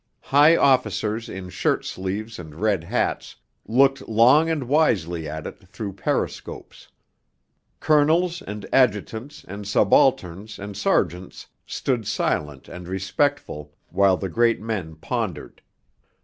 [0.33, 3.35] High officers in shirt sleeves and red hats
[3.67, 6.87] looked long and wisely at it through periscopes;
[7.79, 14.95] colonels and adjutants and subalterns and sergeants stood silent and respectful while the great men
[14.95, 15.61] pondered.